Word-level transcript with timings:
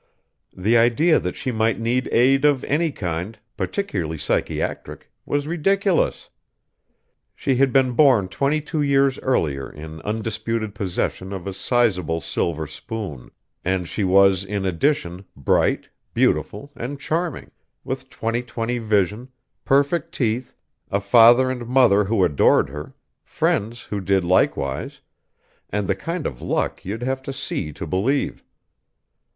The 0.57 0.79
idea 0.79 1.19
that 1.19 1.35
she 1.35 1.51
might 1.51 1.79
need 1.79 2.09
aid 2.11 2.43
of 2.43 2.63
any 2.63 2.91
kind, 2.91 3.37
particularly 3.55 4.17
psychiatric, 4.17 5.11
was 5.27 5.45
ridiculous. 5.45 6.31
She 7.35 7.57
had 7.57 7.71
been 7.71 7.91
born 7.91 8.27
twenty 8.27 8.61
two 8.61 8.81
years 8.81 9.19
earlier 9.19 9.69
in 9.69 10.01
undisputed 10.01 10.73
possession 10.73 11.31
of 11.31 11.45
a 11.45 11.53
sizable 11.53 12.19
silver 12.19 12.65
spoon 12.65 13.29
and 13.63 13.87
she 13.87 14.03
was, 14.03 14.43
in 14.43 14.65
addition, 14.65 15.23
bright, 15.37 15.87
beautiful, 16.15 16.71
and 16.75 16.99
charming, 16.99 17.51
with 17.83 18.09
20/20 18.09 18.81
vision, 18.81 19.27
perfect 19.63 20.15
teeth, 20.15 20.55
a 20.89 20.99
father 20.99 21.51
and 21.51 21.67
mother 21.67 22.05
who 22.05 22.23
adored 22.25 22.69
her, 22.69 22.95
friends 23.23 23.81
who 23.83 24.01
did 24.01 24.23
likewise... 24.23 25.01
and 25.69 25.87
the 25.87 25.93
kind 25.93 26.25
of 26.25 26.41
luck 26.41 26.83
you'd 26.83 27.03
have 27.03 27.21
to 27.21 27.31
see 27.31 27.71
to 27.73 27.85
believe. 27.85 28.43